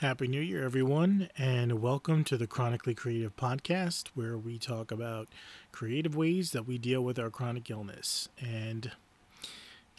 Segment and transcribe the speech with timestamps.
[0.00, 5.28] Happy New Year, everyone, and welcome to the Chronically Creative Podcast, where we talk about
[5.72, 8.26] creative ways that we deal with our chronic illness.
[8.40, 8.92] And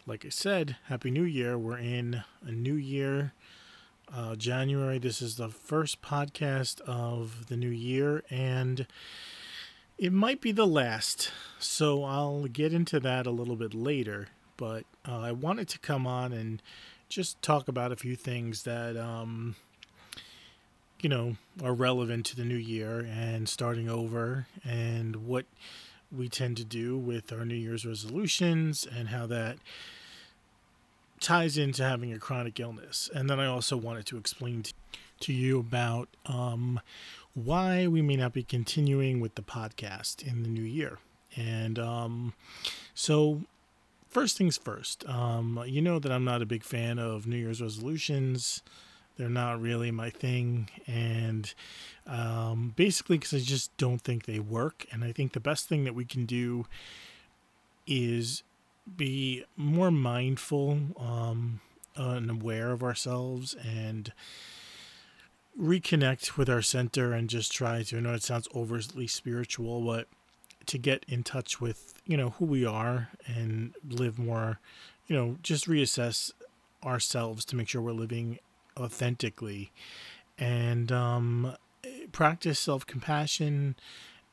[0.04, 1.56] like I said, Happy New Year.
[1.56, 3.32] We're in a new year,
[4.12, 4.98] uh, January.
[4.98, 8.88] This is the first podcast of the new year, and
[9.98, 11.30] it might be the last.
[11.60, 14.26] So I'll get into that a little bit later.
[14.56, 16.60] But uh, I wanted to come on and
[17.08, 18.96] just talk about a few things that.
[18.96, 19.54] Um,
[21.02, 25.44] you know, are relevant to the new year and starting over and what
[26.16, 29.56] we tend to do with our New Year's resolutions and how that
[31.18, 33.10] ties into having a chronic illness.
[33.12, 34.62] And then I also wanted to explain
[35.20, 36.80] to you about um,
[37.34, 40.98] why we may not be continuing with the podcast in the new year.
[41.34, 42.34] And um,
[42.94, 43.42] so,
[44.08, 47.62] first things first, um, you know that I'm not a big fan of New Year's
[47.62, 48.62] resolutions
[49.16, 51.52] they're not really my thing, and
[52.06, 54.86] um, basically because I just don't think they work.
[54.90, 56.66] And I think the best thing that we can do
[57.86, 58.42] is
[58.96, 61.60] be more mindful um,
[61.96, 64.12] and aware of ourselves and
[65.58, 70.08] reconnect with our center and just try to I know it sounds overly spiritual but
[70.66, 74.60] to get in touch with you know who we are and live more
[75.06, 76.32] you know just reassess
[76.82, 78.38] ourselves to make sure we're living
[78.76, 79.72] authentically
[80.38, 81.56] and um,
[82.12, 83.76] practice self compassion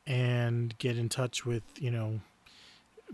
[0.06, 2.22] and get in touch with, you know,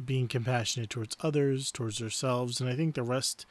[0.04, 2.60] being compassionate towards others, towards ourselves.
[2.60, 3.46] And I think the rest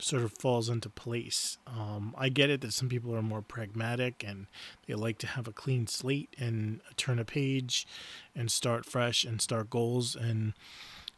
[0.00, 1.58] sort of falls into place.
[1.66, 4.46] Um, I get it that some people are more pragmatic and
[4.86, 7.86] they like to have a clean slate and turn a page
[8.34, 10.54] and start fresh and start goals and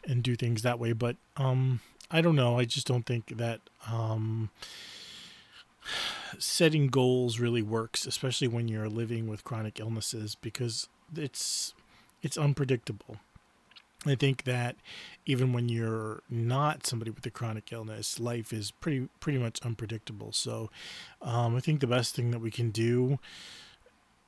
[0.07, 0.93] and do things that way.
[0.93, 2.59] But um, I don't know.
[2.59, 4.49] I just don't think that um,
[6.39, 11.75] setting goals really works, especially when you're living with chronic illnesses, because it's
[12.23, 13.17] it's unpredictable.
[14.07, 14.77] I think that
[15.27, 20.33] even when you're not somebody with a chronic illness, life is pretty pretty much unpredictable.
[20.33, 20.71] So,
[21.21, 23.19] um, I think the best thing that we can do,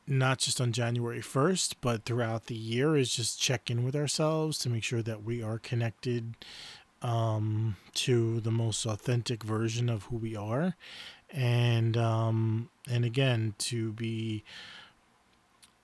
[0.06, 4.58] not just on January first, but throughout the year, is just check in with ourselves
[4.58, 6.34] to make sure that we are connected
[7.00, 10.76] um, to the most authentic version of who we are,
[11.32, 14.44] and um, and again to be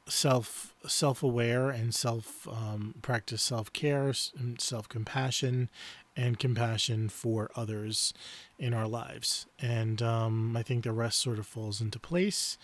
[0.06, 5.68] self self aware and self um, practice self care, and self compassion,
[6.16, 8.12] and compassion for others
[8.58, 9.46] in our lives.
[9.60, 12.58] And um, I think the rest sort of falls into place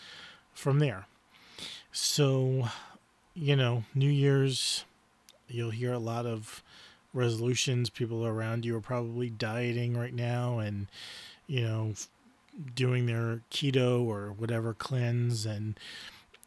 [0.52, 1.06] from there.
[1.92, 2.68] So,
[3.34, 4.84] you know, New Year's,
[5.48, 6.62] you'll hear a lot of
[7.12, 7.90] resolutions.
[7.90, 10.88] People around you are probably dieting right now and,
[11.46, 11.94] you know,
[12.74, 15.46] doing their keto or whatever cleanse.
[15.46, 15.78] And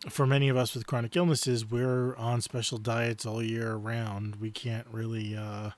[0.09, 4.37] for many of us with chronic illnesses, we're on special diets all year round.
[4.37, 5.71] We can't really uh,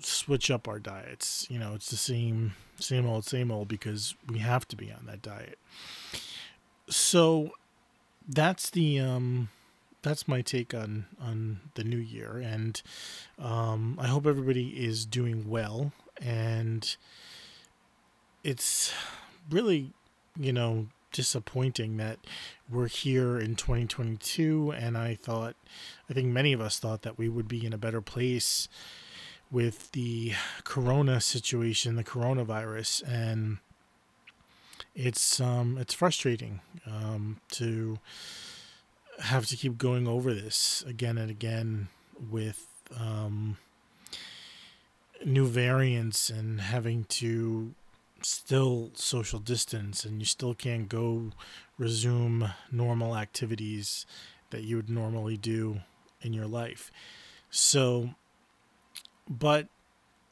[0.00, 1.46] switch up our diets.
[1.50, 5.06] You know, it's the same, same old, same old because we have to be on
[5.06, 5.58] that diet.
[6.88, 7.52] So
[8.28, 9.48] that's the um,
[10.02, 12.80] that's my take on on the new year, and
[13.38, 16.96] um, I hope everybody is doing well and
[18.46, 18.92] it's
[19.50, 19.90] really,
[20.38, 22.18] you know, disappointing that
[22.70, 25.56] we're here in 2022 and I thought
[26.08, 28.68] I think many of us thought that we would be in a better place
[29.50, 33.58] with the corona situation, the coronavirus and
[34.94, 37.98] it's um it's frustrating um to
[39.20, 41.88] have to keep going over this again and again
[42.30, 43.56] with um
[45.24, 47.74] new variants and having to
[48.22, 51.30] still social distance and you still can't go
[51.78, 54.06] resume normal activities
[54.50, 55.80] that you would normally do
[56.22, 56.90] in your life.
[57.50, 58.10] So,
[59.28, 59.68] but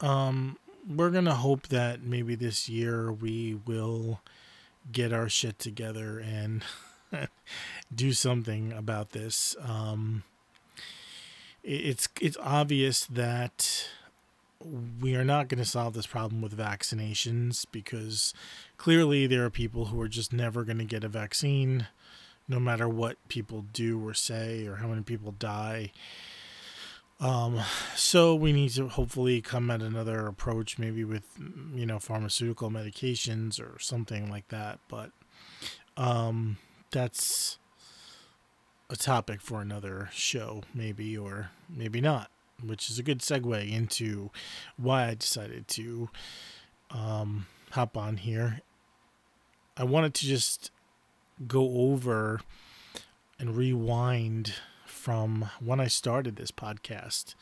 [0.01, 0.57] um,
[0.87, 4.21] we're going to hope that maybe this year we will
[4.91, 6.63] get our shit together and
[7.95, 9.55] do something about this.
[9.61, 10.23] Um,
[11.63, 13.89] it's it's obvious that
[15.01, 18.33] we are not going to solve this problem with vaccinations because
[18.77, 21.87] clearly there are people who are just never going to get a vaccine
[22.47, 25.91] no matter what people do or say or how many people die.
[27.19, 27.61] Um,
[27.95, 31.23] so we need to hopefully come at another approach, maybe with
[31.73, 34.79] you know pharmaceutical medications or something like that.
[34.89, 35.11] But
[35.95, 36.57] um,
[36.91, 37.57] that's
[38.89, 42.29] a topic for another show, maybe or maybe not
[42.63, 44.29] which is a good segue into
[44.77, 46.09] why I decided to
[46.91, 48.61] um, hop on here.
[49.77, 50.71] I wanted to just
[51.47, 52.41] go over
[53.39, 54.53] and rewind
[54.85, 57.35] from when I started this podcast.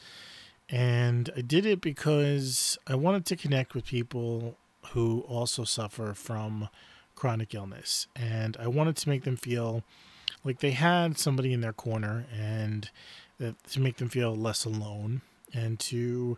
[0.69, 4.57] And I did it because I wanted to connect with people
[4.91, 6.69] who also suffer from
[7.15, 8.07] chronic illness.
[8.15, 9.83] And I wanted to make them feel
[10.43, 12.89] like they had somebody in their corner and
[13.51, 15.21] to make them feel less alone
[15.53, 16.37] and to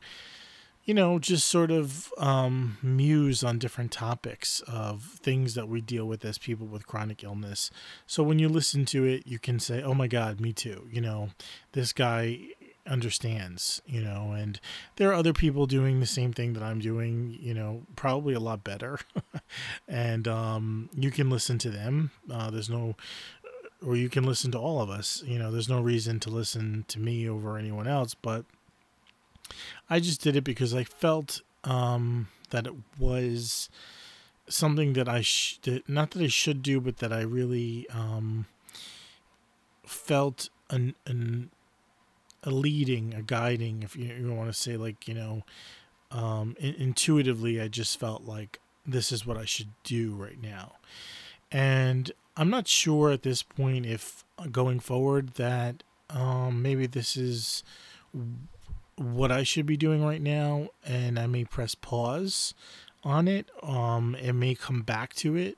[0.85, 6.05] you know, just sort of um, muse on different topics of things that we deal
[6.05, 7.71] with as people with chronic illness.
[8.05, 10.87] So when you listen to it, you can say, oh my God, me too.
[10.91, 11.29] You know,
[11.71, 12.49] this guy
[12.87, 14.59] understands, you know, and
[14.97, 18.39] there are other people doing the same thing that I'm doing, you know, probably a
[18.39, 18.99] lot better.
[19.87, 22.11] and um, you can listen to them.
[22.31, 22.95] Uh, there's no,
[23.85, 25.23] or you can listen to all of us.
[25.25, 28.45] You know, there's no reason to listen to me over anyone else, but
[29.89, 33.69] I just did it because I felt um, that it was
[34.47, 38.45] something that I sh- not that I should do, but that I really um,
[39.85, 41.51] felt an, an
[42.43, 45.43] a leading, a guiding, if you, you want to say like you know,
[46.11, 50.73] um, in, intuitively, I just felt like this is what I should do right now,
[51.51, 57.15] and I'm not sure at this point if uh, going forward that um, maybe this
[57.15, 57.63] is
[58.97, 62.53] what I should be doing right now, and I may press pause
[63.03, 63.49] on it.
[63.63, 65.57] Um, it may come back to it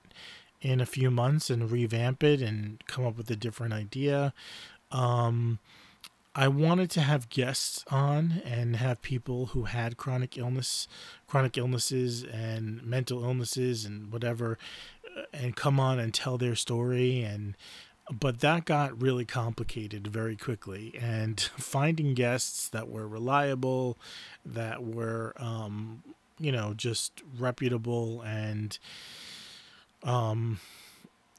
[0.62, 4.34] in a few months and revamp it and come up with a different idea.
[4.92, 5.60] Um,
[6.40, 10.88] I wanted to have guests on and have people who had chronic illness,
[11.26, 14.60] chronic illnesses and mental illnesses and whatever,
[15.34, 17.56] and come on and tell their story and
[18.10, 20.98] but that got really complicated very quickly.
[20.98, 23.98] And finding guests that were reliable
[24.46, 26.04] that were um,
[26.40, 28.78] you know just reputable and
[30.04, 30.60] um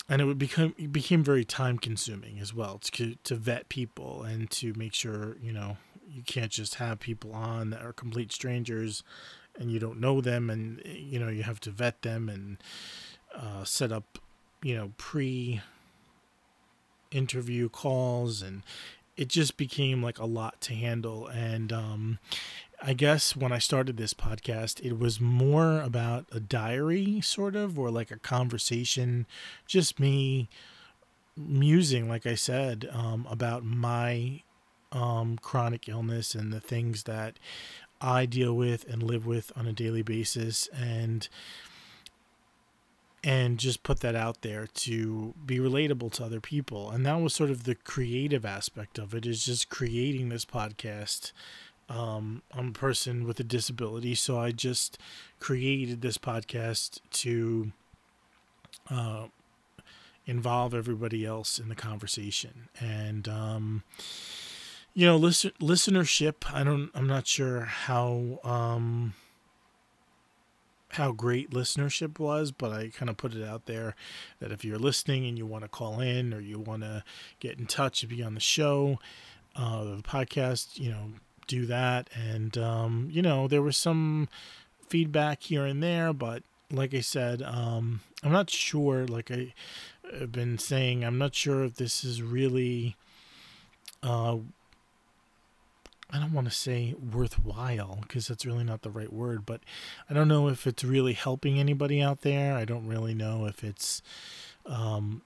[0.09, 4.23] and it would become it became very time consuming as well to to vet people
[4.23, 5.77] and to make sure you know
[6.09, 9.03] you can't just have people on that are complete strangers
[9.59, 12.59] and you don't know them and you know you have to vet them and
[13.35, 14.19] uh, set up
[14.63, 15.61] you know pre
[17.11, 18.63] interview calls and
[19.17, 21.27] it just became like a lot to handle.
[21.27, 22.19] And um,
[22.81, 27.77] i guess when i started this podcast it was more about a diary sort of
[27.77, 29.27] or like a conversation
[29.67, 30.49] just me
[31.37, 34.41] musing like i said um, about my
[34.93, 37.39] um, chronic illness and the things that
[38.01, 40.69] i deal with and live with on a daily basis.
[40.69, 41.29] And
[43.25, 46.91] and just put that out there to be relatable to other people.
[46.91, 51.33] And that was sort of the creative aspect of it is just creating this podcast.
[51.89, 54.99] Um, I'm a person with a disability, so I just
[55.41, 57.73] created this podcast to
[58.91, 59.27] uh,
[60.27, 62.69] involve everybody else in the conversation.
[62.79, 63.83] And, um,
[64.95, 69.15] you know, listen, listenership, I don't, I'm not sure how, um,
[70.91, 73.95] how great listenership was, but I kind of put it out there
[74.41, 77.05] that if you're listening and you want to call in or you want to
[77.41, 78.99] get in touch and be on the show,
[79.55, 81.13] uh, the podcast, you know,
[81.47, 82.09] do that.
[82.15, 84.29] And, um, you know, there was some
[84.89, 89.55] feedback here and there, but like I said, um, I'm not sure, like I,
[90.19, 92.97] have been saying, I'm not sure if this is really
[94.03, 94.39] uh,
[96.11, 99.61] I don't want to say worthwhile because that's really not the right word, but
[100.09, 102.57] I don't know if it's really helping anybody out there.
[102.57, 104.01] I don't really know if it's
[104.65, 105.23] um,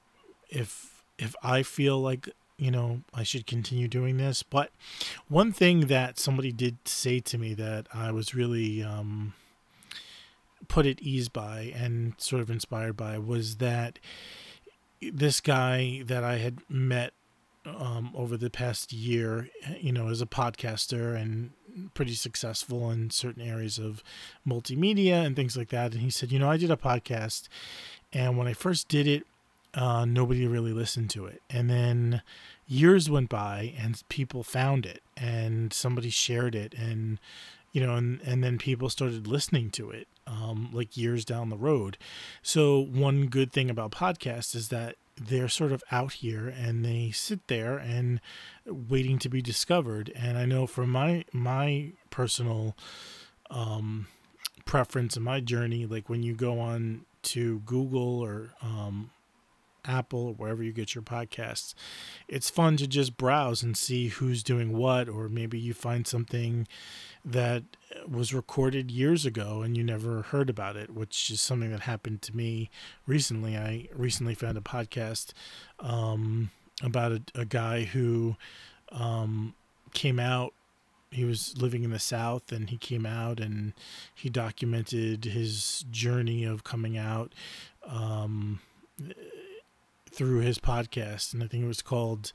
[0.51, 4.43] if if I feel like you know I should continue doing this.
[4.43, 4.71] But
[5.29, 9.35] one thing that somebody did say to me that I was really um,
[10.67, 14.01] put at ease by and sort of inspired by was that
[15.01, 17.13] this guy that I had met
[17.67, 19.49] um, over the past year,
[19.81, 21.51] you know, as a podcaster and
[21.95, 24.03] pretty successful in certain areas of
[24.47, 25.93] multimedia and things like that.
[25.93, 27.49] And he said, you know, I did a podcast,
[28.13, 29.25] and when I first did it,
[29.75, 31.41] uh, nobody really listened to it.
[31.49, 32.23] And then
[32.67, 37.19] years went by, and people found it, and somebody shared it, and
[37.73, 41.57] you know, and and then people started listening to it, um, like years down the
[41.57, 41.97] road.
[42.43, 44.97] So one good thing about podcasts is that
[45.29, 48.21] they're sort of out here and they sit there and
[48.67, 50.13] waiting to be discovered.
[50.15, 52.77] And I know from my my personal
[53.51, 54.07] um,
[54.65, 59.11] preference and my journey, like when you go on to Google or um,
[59.85, 61.75] Apple, or wherever you get your podcasts.
[62.29, 66.67] It's fun to just browse and see who's doing what, or maybe you find something
[67.25, 67.63] that
[68.09, 72.23] was recorded years ago and you never heard about it, which is something that happened
[72.23, 72.71] to me
[73.07, 73.57] recently.
[73.57, 75.33] I recently found a podcast
[75.81, 76.51] um,
[76.83, 78.37] about a, a, guy who
[78.91, 79.55] um,
[79.95, 80.53] came out.
[81.11, 83.75] He was living in the South and he came out and
[84.15, 87.35] he documented his journey of coming out
[87.87, 88.61] um,
[90.13, 91.33] through his podcast.
[91.33, 92.33] And I think it was called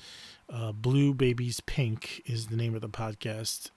[0.50, 3.70] uh, Blue Babies Pink, is the name of the podcast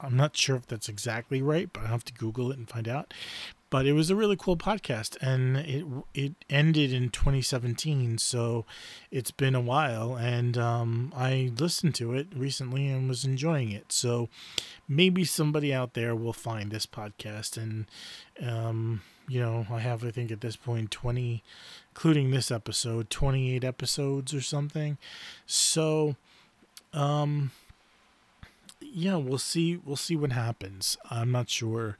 [0.00, 2.86] I'm not sure if that's exactly right, but I have to Google it and find
[2.86, 3.14] out.
[3.70, 5.84] But it was a really cool podcast, and it
[6.14, 8.64] it ended in 2017, so
[9.10, 10.16] it's been a while.
[10.16, 13.90] And um, I listened to it recently and was enjoying it.
[13.90, 14.28] So
[14.86, 17.86] maybe somebody out there will find this podcast, and
[18.40, 21.42] um, you know, I have I think at this point 20,
[21.90, 24.98] including this episode, 28 episodes or something.
[25.46, 26.16] So,
[26.92, 27.50] um,
[28.80, 29.76] yeah, we'll see.
[29.76, 30.96] We'll see what happens.
[31.10, 31.98] I'm not sure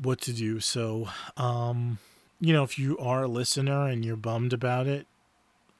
[0.00, 0.60] what to do.
[0.60, 1.98] So, um,
[2.40, 5.06] you know, if you are a listener and you're bummed about it,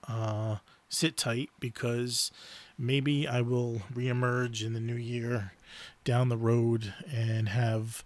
[0.09, 0.57] uh,
[0.89, 2.31] sit tight because
[2.79, 5.53] maybe I will reemerge in the new year
[6.05, 8.05] down the road and have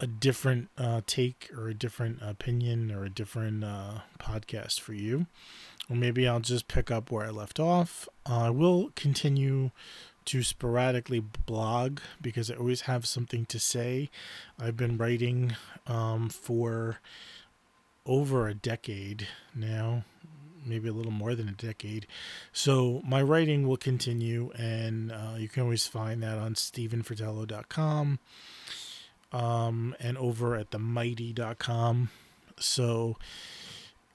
[0.00, 5.26] a different uh, take or a different opinion or a different uh, podcast for you
[5.88, 8.08] or maybe I'll just pick up where I left off.
[8.28, 9.70] Uh, I will continue
[10.26, 14.10] to sporadically blog because I always have something to say.
[14.58, 15.54] I've been writing
[15.86, 16.98] um, for
[18.04, 20.04] over a decade now,
[20.64, 22.08] maybe a little more than a decade.
[22.52, 28.18] So my writing will continue, and uh, you can always find that on stephenfratello.com
[29.32, 32.10] um, and over at themighty.com.
[32.58, 33.16] So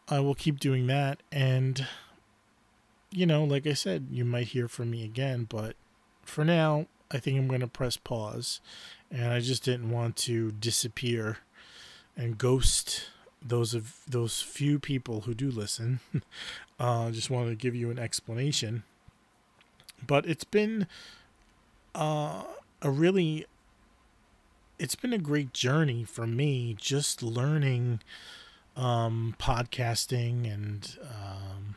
[0.08, 1.22] I will keep doing that.
[1.32, 1.86] And,
[3.12, 5.76] you know, like I said, you might hear from me again, but
[6.24, 8.62] for now, I think I'm going to press pause.
[9.10, 11.40] And I just didn't want to disappear
[12.16, 13.10] and ghost
[13.42, 16.00] those of those few people who do listen.
[16.80, 18.84] uh, just wanted to give you an explanation.
[20.06, 20.88] But it's been
[21.96, 22.44] uh,
[22.82, 23.46] a really,
[24.82, 28.02] it's been a great journey for me just learning
[28.76, 31.76] um, podcasting and um,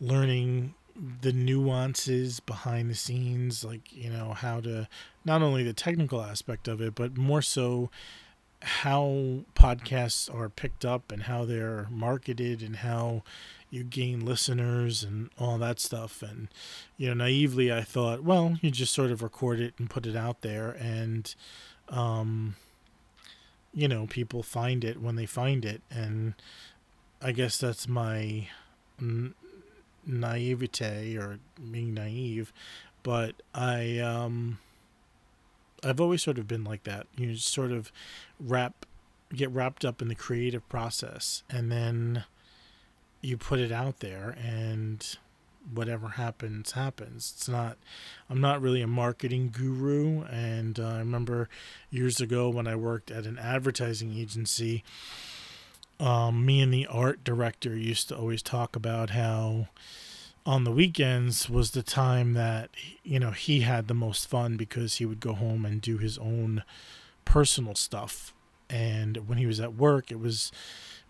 [0.00, 0.74] learning
[1.20, 4.86] the nuances behind the scenes, like, you know, how to
[5.24, 7.90] not only the technical aspect of it, but more so
[8.62, 13.24] how podcasts are picked up and how they're marketed and how
[13.68, 16.22] you gain listeners and all that stuff.
[16.22, 16.46] And,
[16.96, 20.14] you know, naively, I thought, well, you just sort of record it and put it
[20.14, 20.70] out there.
[20.80, 21.34] And,
[21.90, 22.56] um,
[23.72, 25.82] you know, people find it when they find it.
[25.90, 26.34] And
[27.22, 28.48] I guess that's my
[30.06, 31.38] naivete or
[31.70, 32.52] being naive.
[33.02, 34.58] But I, um,
[35.84, 37.06] I've always sort of been like that.
[37.16, 37.92] You sort of
[38.40, 38.86] wrap,
[39.34, 42.24] get wrapped up in the creative process and then
[43.20, 45.16] you put it out there and
[45.72, 47.32] whatever happens happens.
[47.36, 47.78] It's not
[48.28, 50.22] i'm not really a marketing guru.
[50.24, 51.48] And uh, i remember
[51.90, 54.84] years ago when i worked at an advertising agency
[56.00, 59.68] um, me and the art director used to always talk about how
[60.46, 62.70] on the weekends was the time that
[63.02, 66.16] you know he had the most fun because he would go home and do his
[66.18, 66.62] own
[67.24, 68.32] personal stuff.
[68.70, 70.52] And when he was at work it was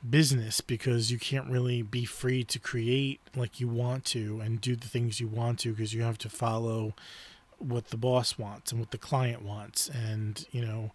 [0.08, 4.76] business because you can't really be free to create like you want to and do
[4.76, 6.94] the things you want to because you have to follow
[7.58, 9.88] what the boss wants and what the client wants.
[9.88, 10.92] And you know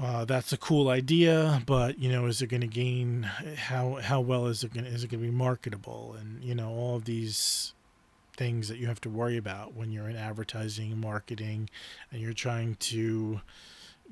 [0.00, 4.20] uh, that's a cool idea but you know is it going to gain how how
[4.20, 6.16] well is it going is it going to be marketable?
[6.18, 7.74] And you know all of these
[8.36, 11.70] things that you have to worry about when you're in advertising marketing
[12.10, 13.40] and you're trying to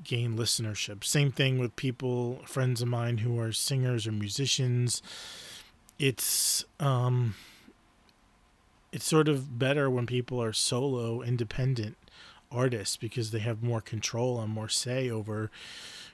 [0.03, 1.03] gain listenership.
[1.03, 5.01] Same thing with people, friends of mine who are singers or musicians.
[5.99, 7.35] It's um
[8.91, 11.97] it's sort of better when people are solo independent
[12.51, 15.49] artists because they have more control and more say over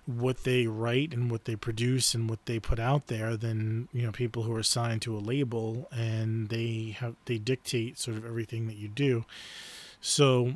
[0.06, 4.02] what they write and what they produce and what they put out there than you
[4.02, 8.26] know people who are signed to a label and they have they dictate sort of
[8.26, 9.26] everything that you do
[10.02, 10.54] so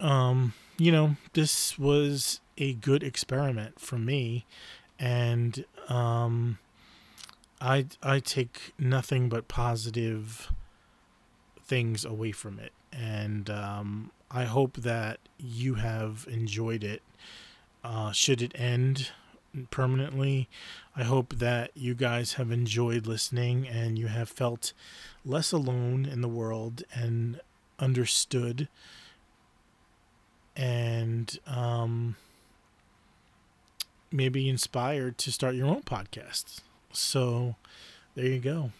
[0.00, 4.44] um you know this was a good experiment for me,
[4.98, 6.58] and um,
[7.60, 10.52] I I take nothing but positive
[11.64, 17.02] things away from it, and um, I hope that you have enjoyed it.
[17.84, 19.12] Uh, should it end
[19.70, 20.48] permanently.
[20.96, 24.72] I hope that you guys have enjoyed listening and you have felt
[25.24, 27.40] less alone in the world and
[27.78, 28.68] understood
[30.56, 32.16] and um,
[34.10, 36.60] maybe inspired to start your own podcast.
[36.92, 37.56] So
[38.14, 38.72] there you go.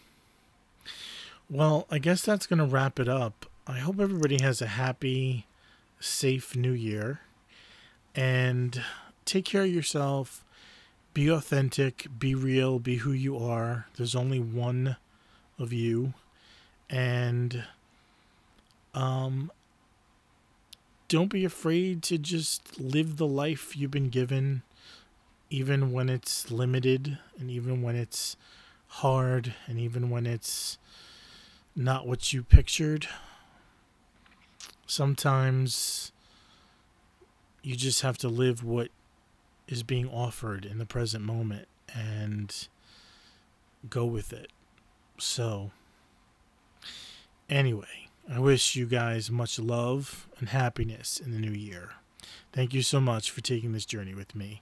[1.49, 3.45] Well, I guess that's going to wrap it up.
[3.65, 5.45] I hope everybody has a happy,
[5.99, 7.21] safe new year.
[8.15, 8.81] And
[9.25, 10.43] take care of yourself.
[11.13, 12.07] Be authentic.
[12.17, 12.79] Be real.
[12.79, 13.87] Be who you are.
[13.97, 14.97] There's only one
[15.57, 16.13] of you.
[16.89, 17.63] And
[18.93, 19.51] um,
[21.07, 24.61] don't be afraid to just live the life you've been given,
[25.49, 28.35] even when it's limited and even when it's
[28.87, 30.77] hard and even when it's
[31.75, 33.07] not what you pictured.
[34.85, 36.11] Sometimes
[37.61, 38.89] you just have to live what
[39.67, 42.67] is being offered in the present moment and
[43.89, 44.51] go with it.
[45.19, 45.71] So,
[47.49, 51.91] anyway, I wish you guys much love and happiness in the new year.
[52.51, 54.61] Thank you so much for taking this journey with me.